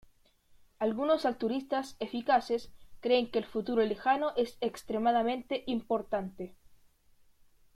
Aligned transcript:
Algunos 0.79 1.25
altruistas 1.25 1.95
eficaces 1.99 2.71
creen 3.01 3.29
que 3.29 3.37
el 3.37 3.45
futuro 3.45 3.83
lejano 3.85 4.31
es 4.35 4.57
extremadamente 4.59 5.63
importante. 5.67 6.55